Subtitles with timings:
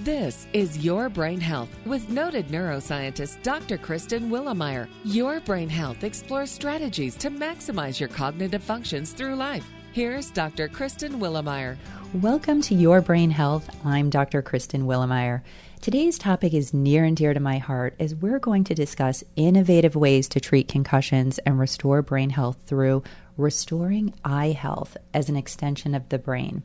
[0.00, 3.78] This is Your Brain Health with noted neuroscientist Dr.
[3.78, 4.88] Kristen Willeumier.
[5.04, 9.66] Your Brain Health explores strategies to maximize your cognitive functions through life.
[9.92, 10.68] Here's Dr.
[10.68, 11.78] Kristen Willeumier.
[12.12, 13.74] Welcome to Your Brain Health.
[13.86, 14.42] I'm Dr.
[14.42, 15.40] Kristen Willeumier.
[15.80, 19.96] Today's topic is near and dear to my heart as we're going to discuss innovative
[19.96, 23.02] ways to treat concussions and restore brain health through
[23.38, 26.62] restoring eye health as an extension of the brain.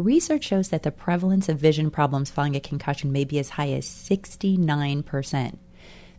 [0.00, 3.70] Research shows that the prevalence of vision problems following a concussion may be as high
[3.72, 5.58] as 69%.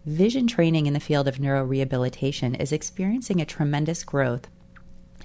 [0.06, 4.48] Vision training in the field of neurorehabilitation is experiencing a tremendous growth,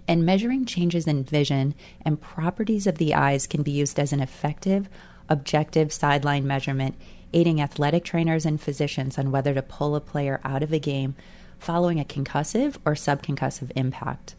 [0.09, 4.21] and measuring changes in vision and properties of the eyes can be used as an
[4.21, 4.89] effective,
[5.29, 6.95] objective sideline measurement,
[7.35, 11.15] aiding athletic trainers and physicians on whether to pull a player out of a game
[11.59, 14.35] following a concussive or subconcussive impact.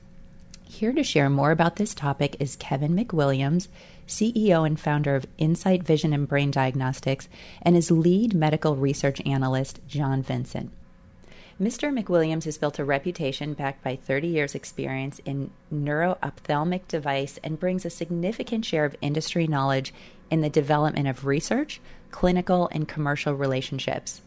[0.70, 3.68] Here to share more about this topic is Kevin McWilliams,
[4.06, 7.30] CEO and founder of Insight Vision and Brain Diagnostics,
[7.62, 10.72] and his lead medical research analyst, John Vincent.
[11.60, 11.92] Mr.
[11.92, 17.86] McWilliams has built a reputation backed by 30 years' experience in neuroophthalmic device and brings
[17.86, 19.94] a significant share of industry knowledge
[20.30, 21.80] in the development of research,
[22.12, 24.22] clinical, and commercial relationships.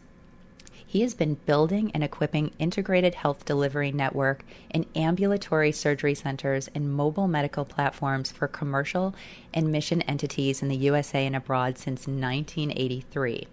[0.91, 6.93] He has been building and equipping integrated health delivery network and ambulatory surgery centers and
[6.93, 9.15] mobile medical platforms for commercial
[9.53, 13.47] and mission entities in the USA and abroad since 1983.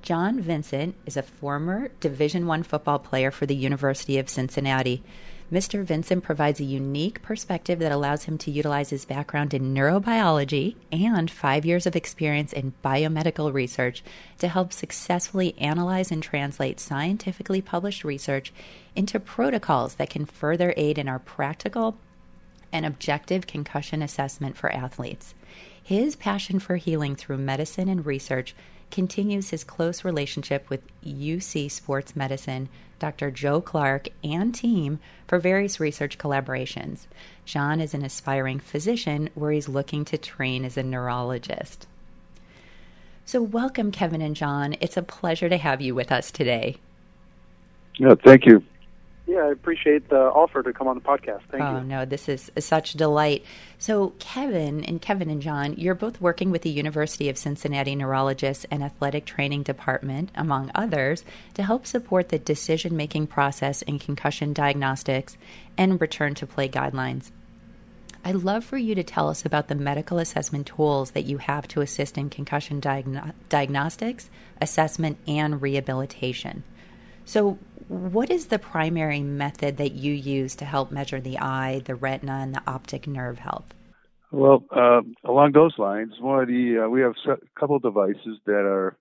[0.00, 5.02] John Vincent is a former Division 1 football player for the University of Cincinnati.
[5.50, 5.84] Mr.
[5.84, 11.30] Vincent provides a unique perspective that allows him to utilize his background in neurobiology and
[11.30, 14.02] five years of experience in biomedical research
[14.38, 18.52] to help successfully analyze and translate scientifically published research
[18.96, 21.96] into protocols that can further aid in our practical
[22.72, 25.32] and objective concussion assessment for athletes.
[25.80, 28.56] His passion for healing through medicine and research
[28.90, 33.30] continues his close relationship with UC Sports Medicine, Dr.
[33.30, 37.06] Joe Clark, and team for various research collaborations.
[37.44, 41.86] John is an aspiring physician where he's looking to train as a neurologist.
[43.24, 44.76] So, welcome, Kevin and John.
[44.80, 46.76] It's a pleasure to have you with us today.
[47.98, 48.62] Yeah, thank you.
[49.26, 51.40] Yeah, I appreciate the offer to come on the podcast.
[51.50, 51.76] Thank oh, you.
[51.78, 53.44] Oh, no, this is such a delight.
[53.76, 58.66] So, Kevin and Kevin and John, you're both working with the University of Cincinnati Neurologists
[58.70, 64.52] and Athletic Training Department, among others, to help support the decision making process in concussion
[64.52, 65.36] diagnostics
[65.76, 67.32] and return to play guidelines.
[68.24, 71.66] I'd love for you to tell us about the medical assessment tools that you have
[71.68, 76.62] to assist in concussion diagno- diagnostics, assessment, and rehabilitation.
[77.24, 77.58] So,
[77.88, 82.40] what is the primary method that you use to help measure the eye, the retina,
[82.42, 83.74] and the optic nerve health?
[84.32, 88.38] Well, uh, along those lines, one of the uh, we have a couple of devices
[88.44, 88.96] that are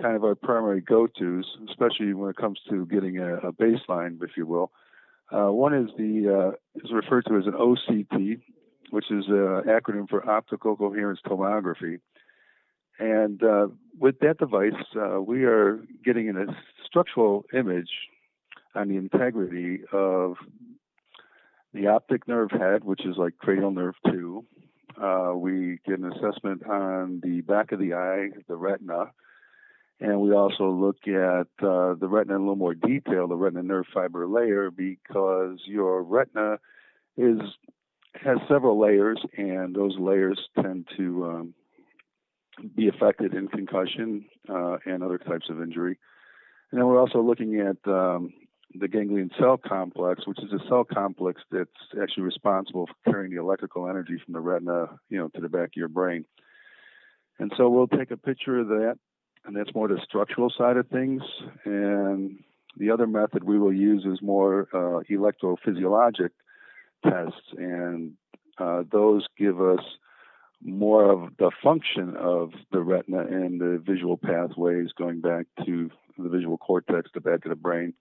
[0.00, 4.30] kind of our primary go-tos, especially when it comes to getting a, a baseline, if
[4.36, 4.70] you will.
[5.30, 8.40] Uh, one is the uh, is referred to as an OCT,
[8.90, 11.98] which is an acronym for optical coherence tomography.
[12.98, 13.68] And uh,
[13.98, 16.46] with that device, uh, we are getting a
[16.86, 17.88] structural image
[18.74, 20.36] on the integrity of
[21.74, 24.44] the optic nerve head, which is like cranial nerve 2.
[25.00, 29.10] Uh, we get an assessment on the back of the eye, the retina,
[30.00, 33.62] and we also look at uh, the retina in a little more detail, the retina
[33.62, 36.58] nerve fiber layer, because your retina
[37.16, 37.40] is
[38.14, 41.54] has several layers, and those layers tend to um,
[42.76, 45.98] be affected in concussion uh, and other types of injury.
[46.70, 48.32] And then we're also looking at um,
[48.74, 53.40] the ganglion cell complex, which is a cell complex that's actually responsible for carrying the
[53.40, 56.24] electrical energy from the retina, you know, to the back of your brain.
[57.38, 58.98] And so we'll take a picture of that,
[59.44, 61.22] and that's more the structural side of things.
[61.64, 62.38] And
[62.76, 66.30] the other method we will use is more uh, electrophysiologic
[67.04, 68.12] tests, and
[68.58, 69.80] uh, those give us
[70.64, 76.28] more of the function of the retina and the visual pathways going back to the
[76.28, 77.92] visual cortex, the back of the brain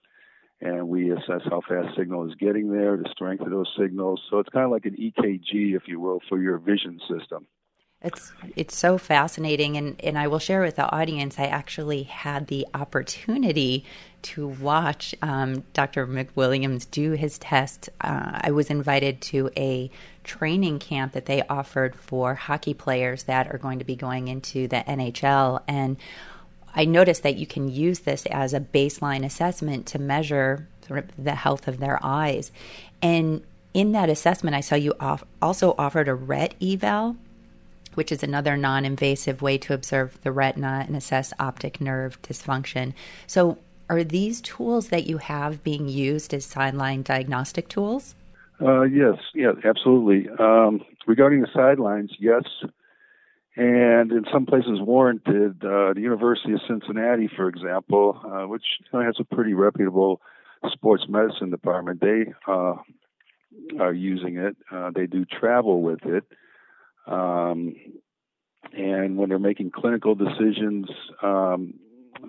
[0.61, 4.21] and we assess how fast signal is getting there, the strength of those signals.
[4.29, 7.47] So it's kind of like an EKG, if you will, for your vision system.
[8.03, 11.37] It's it's so fascinating, and, and I will share with the audience.
[11.37, 13.85] I actually had the opportunity
[14.23, 16.07] to watch um, Dr.
[16.07, 17.89] McWilliams do his test.
[18.01, 19.91] Uh, I was invited to a
[20.23, 24.67] training camp that they offered for hockey players that are going to be going into
[24.67, 25.97] the NHL, and
[26.73, 30.67] I noticed that you can use this as a baseline assessment to measure
[31.17, 32.51] the health of their eyes.
[33.01, 37.17] And in that assessment, I saw you off, also offered a RETeval.
[37.93, 42.93] which is another non invasive way to observe the retina and assess optic nerve dysfunction.
[43.27, 43.57] So,
[43.89, 48.15] are these tools that you have being used as sideline diagnostic tools?
[48.61, 50.29] Uh, yes, yeah, absolutely.
[50.39, 52.43] Um, regarding the sidelines, yes,
[53.61, 55.63] and in some places warranted.
[55.63, 60.19] Uh, the University of Cincinnati, for example, uh, which has a pretty reputable
[60.71, 62.73] sports medicine department, they uh,
[63.79, 64.57] are using it.
[64.71, 66.23] Uh, they do travel with it.
[67.05, 67.75] Um,
[68.75, 70.87] and when they're making clinical decisions,
[71.21, 71.75] um,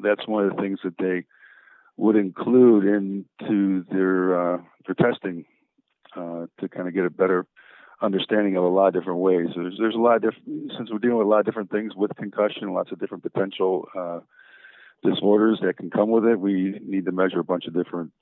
[0.03, 1.25] that's one of the things that they
[1.97, 5.47] would include into their uh, their testing
[6.15, 7.47] uh, to kind of get a better
[8.03, 9.49] understanding of a lot of different ways.
[9.55, 11.95] There's there's a lot of different since we're dealing with a lot of different things
[11.95, 14.21] with concussion, lots of different potential uh,
[15.05, 16.39] disorders that can come with it.
[16.39, 18.13] We need to measure a bunch of different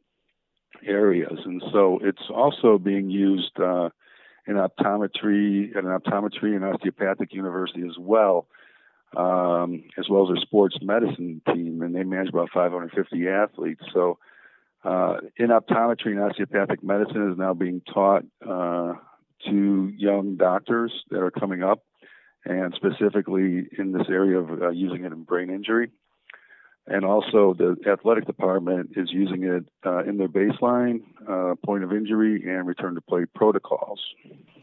[0.87, 3.89] areas, and so it's also being used uh,
[4.47, 8.47] in optometry at an optometry and osteopathic university as well.
[9.17, 13.83] Um, as well as their sports medicine team, and they manage about 550 athletes.
[13.93, 14.19] So,
[14.85, 18.95] uh, in optometry and osteopathic medicine is now being taught uh,
[19.47, 21.83] to young doctors that are coming up,
[22.45, 25.91] and specifically in this area of uh, using it in brain injury.
[26.87, 31.93] And also, the athletic department is using it uh, in their baseline, uh, point of
[31.93, 34.01] injury, and return to play protocols.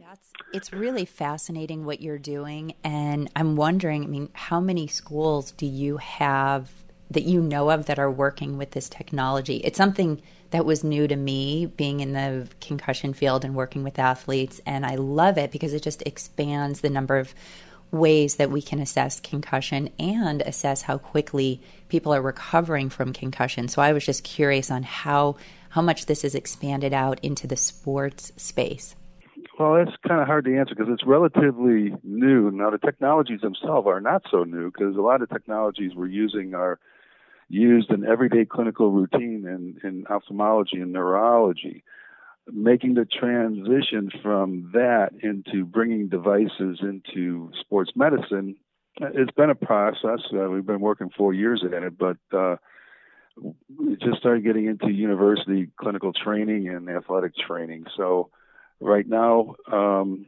[0.05, 2.73] That's, it's really fascinating what you're doing.
[2.83, 6.69] And I'm wondering, I mean, how many schools do you have
[7.11, 9.57] that you know of that are working with this technology?
[9.57, 10.21] It's something
[10.51, 14.61] that was new to me being in the concussion field and working with athletes.
[14.65, 17.33] And I love it because it just expands the number of
[17.91, 23.67] ways that we can assess concussion and assess how quickly people are recovering from concussion.
[23.67, 25.37] So I was just curious on how
[25.69, 28.95] how much this is expanded out into the sports space.
[29.59, 32.51] Well, that's kind of hard to answer because it's relatively new.
[32.51, 36.53] Now, the technologies themselves are not so new because a lot of technologies we're using
[36.53, 36.79] are
[37.49, 41.83] used in everyday clinical routine in, in ophthalmology and neurology.
[42.51, 48.55] Making the transition from that into bringing devices into sports medicine,
[48.99, 50.21] it's been a process.
[50.33, 52.55] Uh, we've been working four years at it, but uh,
[53.77, 57.85] we just started getting into university clinical training and athletic training.
[57.95, 58.29] So,
[58.79, 60.25] right now, um,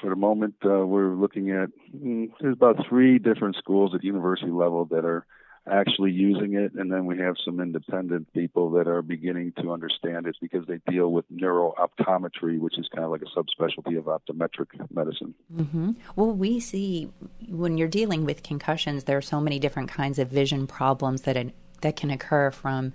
[0.00, 4.50] for the moment, uh, we're looking at mm, there's about three different schools at university
[4.50, 5.24] level that are
[5.70, 10.26] actually using it, and then we have some independent people that are beginning to understand
[10.26, 14.66] it because they deal with neurooptometry, which is kind of like a subspecialty of optometric
[14.92, 15.34] medicine.
[15.54, 15.92] Mm-hmm.
[16.16, 17.10] Well, we see
[17.48, 21.36] when you're dealing with concussions, there are so many different kinds of vision problems that
[21.36, 22.92] it, that can occur from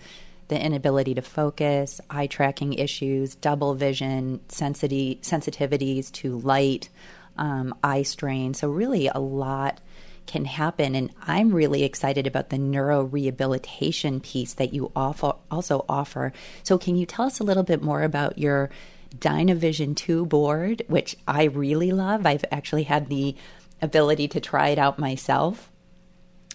[0.49, 6.89] the inability to focus, eye tracking issues, double vision, sensitivities to light,
[7.37, 8.53] um, eye strain.
[8.53, 9.79] So really, a lot
[10.29, 10.93] can happen.
[10.93, 16.31] And I'm really excited about the neuro rehabilitation piece that you also offer.
[16.63, 18.69] So, can you tell us a little bit more about your
[19.17, 22.27] Dynavision 2 board, which I really love?
[22.27, 23.35] I've actually had the
[23.81, 25.71] ability to try it out myself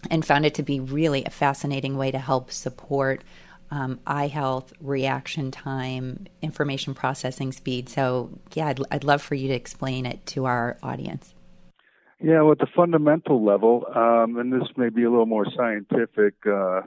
[0.08, 3.24] and found it to be really a fascinating way to help support
[3.72, 7.88] um, eye health, reaction time, information processing speed.
[7.88, 11.34] So, yeah, I'd, I'd love for you to explain it to our audience.
[12.24, 16.32] Yeah, well, at the fundamental level, um, and this may be a little more scientific
[16.46, 16.80] uh,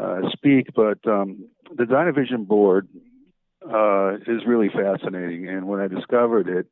[0.00, 1.44] uh, speak, but um,
[1.76, 2.88] the Dynavision board
[3.62, 5.46] uh, is really fascinating.
[5.46, 6.68] And when I discovered it,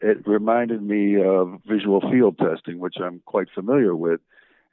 [0.00, 4.18] it reminded me of visual field testing, which I'm quite familiar with.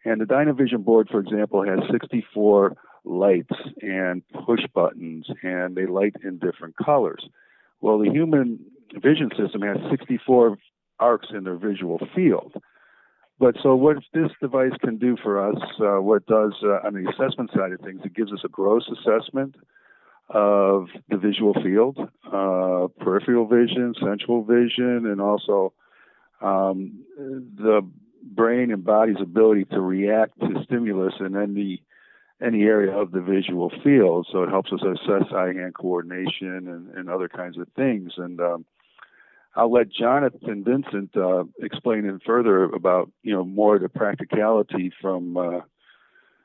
[0.03, 2.75] And the Dynavision board, for example, has 64
[3.06, 7.24] lights and push buttons, and they light in different colors.
[7.79, 8.58] Well, the human
[8.91, 10.58] vision system has 64
[11.00, 12.53] arcs in their visual field.
[13.39, 17.10] But so what this device can do for us, uh, what does uh, on the
[17.10, 19.56] assessment side of things, it gives us a gross assessment
[20.29, 25.74] of the visual field, uh, peripheral vision, central vision, and also
[26.41, 27.82] um, the
[28.22, 31.82] brain and body's ability to react to stimulus in any
[32.41, 34.25] any area of the visual field.
[34.32, 38.13] So it helps us assess eye-hand coordination and, and other kinds of things.
[38.15, 38.65] And um,
[39.60, 44.89] I'll let Jonathan Vincent uh, explain it further about you know more of the practicality
[45.01, 45.60] from uh,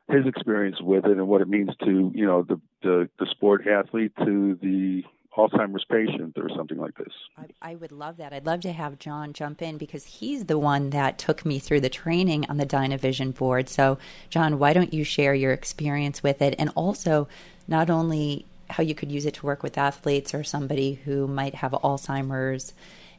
[0.09, 3.69] his experience with it and what it means to you know the the, the sport
[3.69, 5.05] athlete to the
[5.39, 7.13] Alzheimer's patient or something like this.
[7.37, 8.33] I, I, would love that.
[8.33, 11.81] I'd love to have John jump in because he's the one that took me through
[11.81, 13.69] the training on the Dynavision board.
[13.69, 13.99] So,
[14.31, 17.27] John, why don't you share your experience with it and also
[17.67, 21.57] not only how you could use it to work with athletes or somebody who might
[21.57, 22.73] have Alzheimer's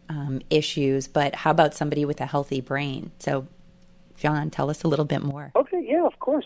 [0.10, 3.12] um, issues, but how about somebody with a healthy brain?
[3.20, 3.48] So,
[4.18, 5.52] John, tell us a little bit more.
[5.56, 6.46] Okay, yeah, of course.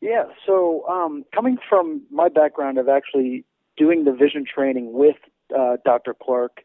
[0.00, 3.44] Yeah, so um, coming from my background of actually
[3.76, 5.16] doing the vision training with
[5.56, 6.14] uh, Dr.
[6.14, 6.62] Clark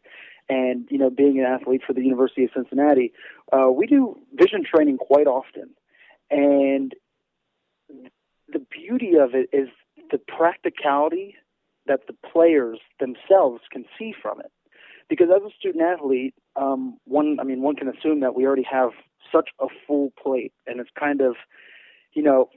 [0.48, 3.12] and you know being an athlete for the University of Cincinnati,
[3.52, 5.70] uh, we do vision training quite often,
[6.30, 6.94] and
[8.52, 9.68] the beauty of it is
[10.10, 11.36] the practicality
[11.86, 14.52] that the players themselves can see from it.
[15.08, 18.66] Because as a student athlete, um, one I mean one can assume that we already
[18.70, 18.90] have
[19.32, 21.36] such a full plate, and it's kind of,
[22.12, 22.48] you know,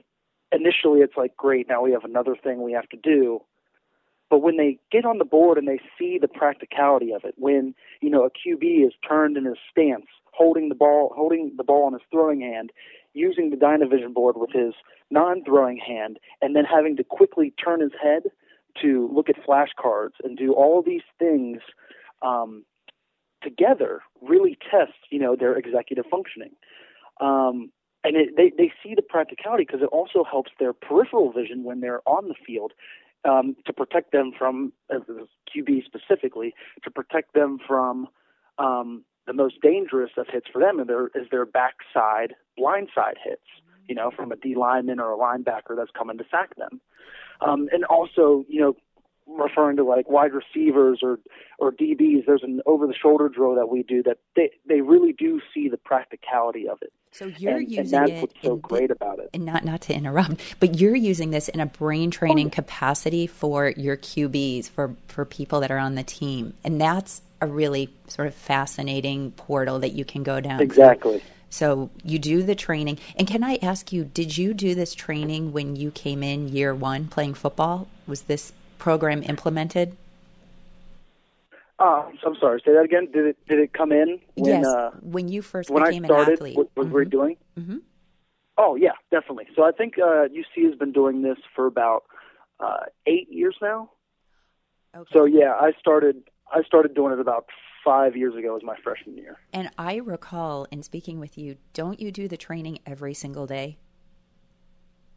[0.52, 3.40] initially it's like great now we have another thing we have to do.
[4.28, 7.74] But when they get on the board and they see the practicality of it, when
[8.00, 11.86] you know a QB is turned in his stance, holding the ball, holding the ball
[11.88, 12.70] in his throwing hand,
[13.14, 14.74] using the Dynavision board with his
[15.10, 18.24] non-throwing hand, and then having to quickly turn his head
[18.82, 21.60] to look at flashcards and do all these things
[22.22, 22.64] um,
[23.42, 26.52] together, really test you know their executive functioning.
[27.20, 27.70] Um,
[28.04, 31.80] and it, they they see the practicality because it also helps their peripheral vision when
[31.80, 32.72] they're on the field
[33.24, 35.02] um, to protect them from as
[35.54, 36.54] QB specifically
[36.84, 38.08] to protect them from
[38.58, 43.42] um, the most dangerous of hits for them, and there is their backside blindside hits.
[43.88, 46.80] You know, from a D lineman or a linebacker that's coming to sack them,
[47.40, 48.76] um, and also you know
[49.40, 51.18] referring to like wide receivers or
[51.58, 55.12] or DBs, there's an over the shoulder drill that we do that they they really
[55.12, 56.92] do see the practicality of it.
[57.12, 59.30] So you're and, using and that's it what's so great the, about it.
[59.32, 63.26] And not not to interrupt, but you're using this in a brain training oh, capacity
[63.26, 67.90] for your QBs for for people that are on the team, and that's a really
[68.08, 70.60] sort of fascinating portal that you can go down.
[70.60, 71.22] Exactly.
[71.48, 75.52] So you do the training, and can I ask you, did you do this training
[75.52, 77.88] when you came in year one playing football?
[78.06, 79.96] Was this program implemented?
[81.78, 82.62] Uh, I'm sorry.
[82.64, 83.08] Say that again.
[83.12, 86.08] Did it did it come in when yes, uh, when you first when became I
[86.08, 86.28] started?
[86.28, 86.56] an athlete?
[86.56, 86.94] What, what mm-hmm.
[86.94, 87.36] were you doing?
[87.58, 87.76] Mm-hmm.
[88.58, 89.46] Oh yeah, definitely.
[89.54, 92.04] So I think uh, UC has been doing this for about
[92.60, 93.90] uh, eight years now.
[94.96, 95.10] Okay.
[95.12, 97.46] So yeah, I started I started doing it about
[97.84, 99.38] five years ago as my freshman year.
[99.52, 103.76] And I recall in speaking with you, don't you do the training every single day?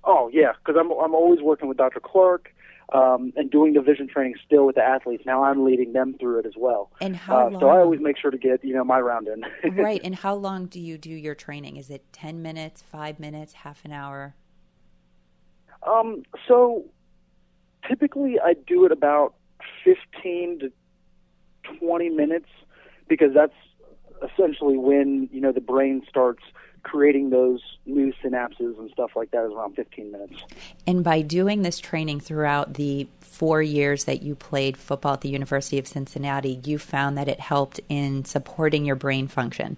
[0.03, 2.01] Oh yeah, because I'm I'm always working with Dr.
[2.01, 2.53] Clark
[2.91, 5.23] um, and doing the vision training still with the athletes.
[5.25, 6.91] Now I'm leading them through it as well.
[7.01, 7.61] And how uh, long?
[7.61, 9.75] So I always make sure to get you know my round in.
[9.75, 10.01] right.
[10.03, 11.77] And how long do you do your training?
[11.77, 14.35] Is it ten minutes, five minutes, half an hour?
[15.83, 16.23] Um.
[16.47, 16.85] So
[17.87, 19.35] typically I do it about
[19.83, 20.71] fifteen to
[21.79, 22.49] twenty minutes
[23.07, 23.53] because that's
[24.23, 26.43] essentially when you know the brain starts
[26.83, 30.33] creating those new synapses and stuff like that is around 15 minutes.
[30.87, 35.29] And by doing this training throughout the four years that you played football at the
[35.29, 39.77] University of Cincinnati, you found that it helped in supporting your brain function.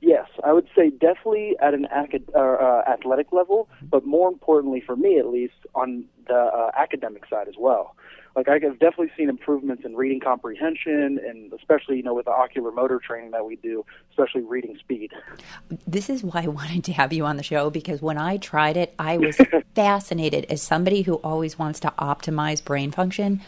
[0.00, 4.96] Yes, I would say definitely at an acad- uh, athletic level, but more importantly for
[4.96, 7.94] me at least on the uh, academic side as well
[8.36, 12.70] like I've definitely seen improvements in reading comprehension and especially you know with the ocular
[12.70, 15.12] motor training that we do especially reading speed
[15.86, 18.76] this is why i wanted to have you on the show because when i tried
[18.76, 19.36] it i was
[19.74, 23.40] fascinated as somebody who always wants to optimize brain function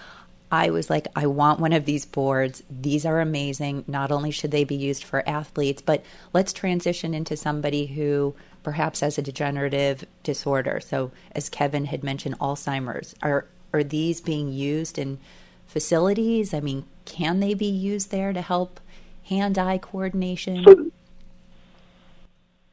[0.53, 2.63] I was like, I want one of these boards.
[2.71, 3.85] These are amazing.
[3.89, 9.01] Not only should they be used for athletes, but let's transition into somebody who perhaps
[9.01, 10.79] has a degenerative disorder.
[10.81, 13.17] So, as Kevin had mentioned, Alzheimer's.
[13.21, 15.19] Are are these being used in
[15.67, 16.55] facilities?
[16.55, 18.81] I mean, can they be used there to help
[19.29, 20.65] hand-eye coordination?
[20.65, 20.91] So,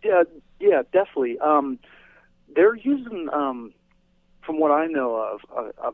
[0.04, 0.24] yeah,
[0.60, 1.40] yeah, definitely.
[1.40, 1.80] Um,
[2.56, 3.74] they're using, um,
[4.46, 5.94] from what I know of, a, a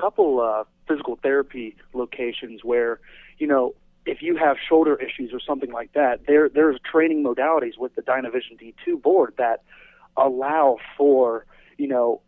[0.00, 2.98] couple uh, physical therapy locations where,
[3.38, 3.74] you know,
[4.06, 8.02] if you have shoulder issues or something like that, there there's training modalities with the
[8.02, 9.64] Dynavision D2 board that
[10.16, 11.44] allow for,
[11.76, 12.20] you know,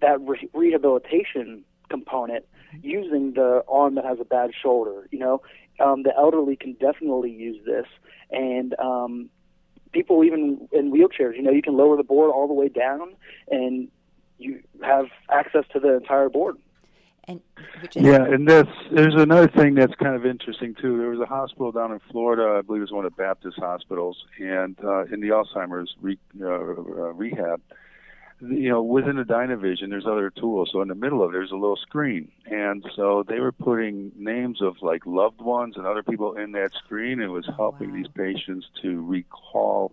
[0.00, 2.44] that re- rehabilitation component
[2.82, 5.08] using the arm that has a bad shoulder.
[5.10, 5.42] You know,
[5.80, 7.86] um, the elderly can definitely use this,
[8.30, 9.30] and um,
[9.92, 11.36] people even in wheelchairs.
[11.36, 13.14] You know, you can lower the board all the way down,
[13.50, 13.88] and
[14.38, 16.56] you have access to the entire board.
[17.28, 17.40] And
[17.82, 20.98] is- yeah, and that's there's another thing that's kind of interesting too.
[20.98, 23.58] There was a hospital down in Florida, I believe it was one of the Baptist
[23.58, 27.60] hospitals, and uh, in the Alzheimer's re, uh, uh, rehab,
[28.40, 30.70] you know, within the Dynavision, there's other tools.
[30.72, 34.12] So in the middle of it, there's a little screen, and so they were putting
[34.16, 37.52] names of like loved ones and other people in that screen, and it was oh,
[37.52, 37.96] helping wow.
[37.96, 39.92] these patients to recall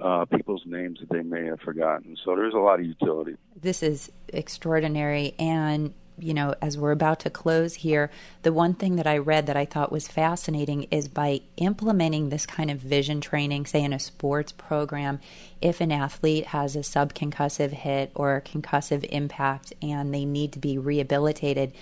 [0.00, 2.16] uh, people's names that they may have forgotten.
[2.24, 3.36] So there's a lot of utility.
[3.60, 8.10] This is extraordinary, and you know, as we're about to close here,
[8.42, 12.46] the one thing that I read that I thought was fascinating is by implementing this
[12.46, 15.20] kind of vision training, say in a sports program,
[15.60, 20.58] if an athlete has a subconcussive hit or a concussive impact and they need to
[20.58, 21.72] be rehabilitated,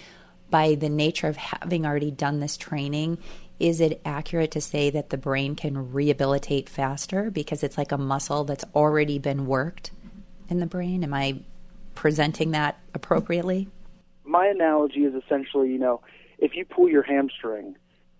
[0.50, 3.18] by the nature of having already done this training,
[3.58, 7.98] is it accurate to say that the brain can rehabilitate faster because it's like a
[7.98, 9.90] muscle that's already been worked
[10.48, 11.04] in the brain?
[11.04, 11.40] Am I
[11.94, 13.68] presenting that appropriately?
[14.30, 16.02] My analogy is essentially, you know,
[16.38, 17.74] if you pull your hamstring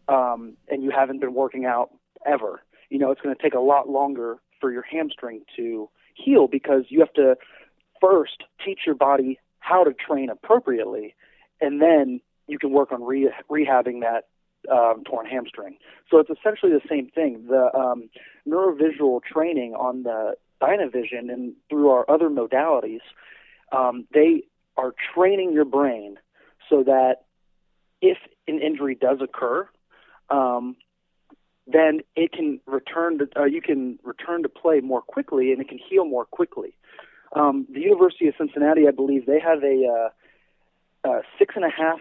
[0.09, 1.91] um, and you haven't been working out
[2.27, 6.49] ever, you know, it's going to take a lot longer for your hamstring to heal
[6.49, 7.37] because you have to
[8.01, 11.15] first teach your body how to train appropriately,
[11.61, 14.25] and then you can work on re- rehabbing that
[14.69, 15.77] um, torn hamstring.
[16.11, 17.47] So it's essentially the same thing.
[17.49, 18.11] The um,
[18.49, 23.01] neurovisual training on the Dynavision and through our other modalities,
[23.71, 24.43] um, they
[24.77, 26.17] are training your brain
[26.69, 27.25] so that
[28.01, 29.69] if an injury does occur,
[30.31, 30.77] um,
[31.67, 35.69] then it can return to uh, you can return to play more quickly and it
[35.69, 36.75] can heal more quickly.
[37.35, 40.11] Um, the University of Cincinnati, I believe, they have a,
[41.05, 42.01] uh, a six and a half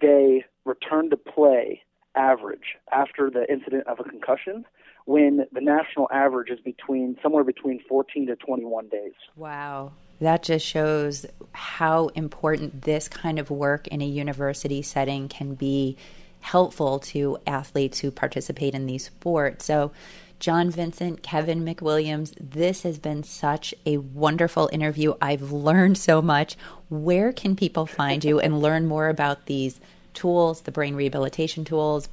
[0.00, 1.82] day return to play
[2.14, 4.66] average after the incident of a concussion
[5.06, 9.14] when the national average is between somewhere between 14 to 21 days.
[9.36, 9.92] Wow.
[10.20, 15.96] That just shows how important this kind of work in a university setting can be
[16.40, 19.64] helpful to athletes who participate in these sports.
[19.64, 19.92] So,
[20.40, 25.14] John Vincent, Kevin McWilliams, this has been such a wonderful interview.
[25.20, 26.56] I've learned so much.
[26.88, 29.80] Where can people find you and learn more about these
[30.14, 32.08] tools, the brain rehabilitation tools,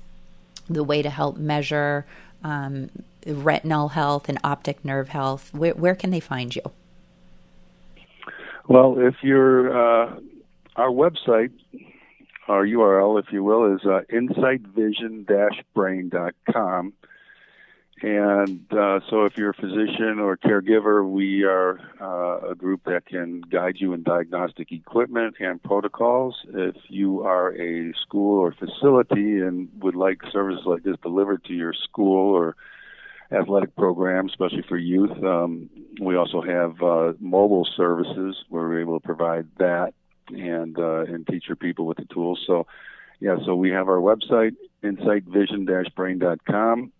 [0.67, 2.07] the way to help measure
[2.43, 2.89] um,
[3.27, 5.53] retinal health and optic nerve health?
[5.53, 6.63] Where, where can they find you?
[8.67, 10.15] Well, if you're uh,
[10.75, 11.51] our website,
[12.47, 16.93] our URL, if you will, is uh, insightvision-brain.com.
[18.01, 22.81] And uh, so, if you're a physician or a caregiver, we are uh, a group
[22.85, 26.35] that can guide you in diagnostic equipment and protocols.
[26.53, 31.53] If you are a school or facility and would like services like this delivered to
[31.53, 32.57] your school or
[33.31, 38.99] athletic program, especially for youth, um, we also have uh, mobile services where we're able
[38.99, 39.93] to provide that
[40.29, 42.43] and uh, and teach your people with the tools.
[42.47, 42.65] So,
[43.19, 46.91] yeah, so we have our website, insightvision-brain.com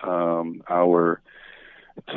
[0.00, 1.20] um, our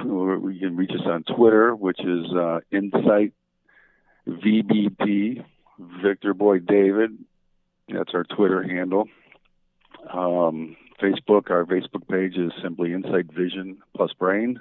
[0.03, 3.33] you can reach us on Twitter, which is uh, Insight
[4.27, 5.43] VBD
[5.79, 7.17] Victor Boy David.
[7.89, 9.07] That's our Twitter handle.
[10.11, 14.59] Um, Facebook, our Facebook page is simply Insight Vision plus Brain.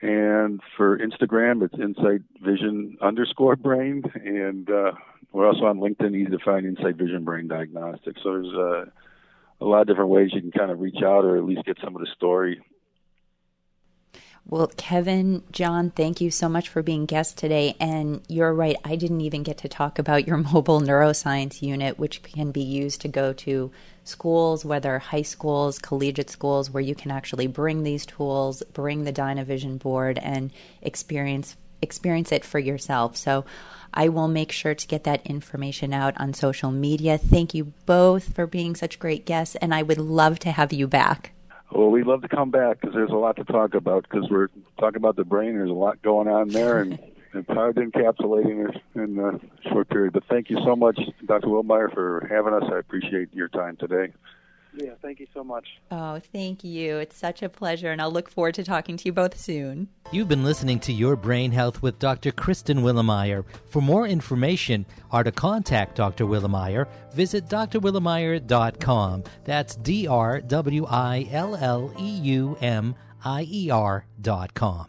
[0.00, 4.02] And for Instagram, it's Insight Vision underscore Brain.
[4.14, 4.92] And uh,
[5.32, 8.20] we're also on LinkedIn, easy to find Insight Vision Brain Diagnostics.
[8.22, 8.84] So there's uh,
[9.60, 11.78] a lot of different ways you can kind of reach out or at least get
[11.82, 12.60] some of the story.
[14.46, 17.76] Well, Kevin, John, thank you so much for being guests today.
[17.80, 22.22] And you're right, I didn't even get to talk about your mobile neuroscience unit, which
[22.22, 23.70] can be used to go to
[24.04, 29.12] schools, whether high schools, collegiate schools, where you can actually bring these tools, bring the
[29.12, 30.50] Dynavision board, and
[30.82, 33.14] experience experience it for yourself.
[33.14, 33.44] So
[33.92, 37.18] I will make sure to get that information out on social media.
[37.18, 40.86] Thank you both for being such great guests, and I would love to have you
[40.86, 41.33] back.
[41.70, 44.48] Well, we'd love to come back because there's a lot to talk about because we're
[44.78, 45.54] talking about the brain.
[45.54, 46.98] There's a lot going on there, and
[47.34, 50.12] it's hard encapsulating it in a short period.
[50.12, 51.48] But thank you so much, Dr.
[51.48, 52.64] Willeumier, for having us.
[52.72, 54.12] I appreciate your time today.
[54.76, 55.66] Yeah, thank you so much.
[55.90, 56.98] Oh, thank you.
[56.98, 59.88] It's such a pleasure, and I'll look forward to talking to you both soon.
[60.10, 62.32] You've been listening to Your Brain Health with Dr.
[62.32, 63.44] Kristen Willeumier.
[63.66, 66.26] For more information or to contact Dr.
[66.26, 69.24] Willeumier, visit drwilleumier.com.
[69.44, 74.86] That's D R W I L L E U M I E R.com.